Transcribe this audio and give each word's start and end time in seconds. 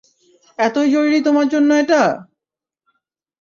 এতোই 0.59 0.87
জরুরি 0.93 1.19
তোমার 1.27 1.47
জন্য 1.47 1.69
এটা? 1.81 2.01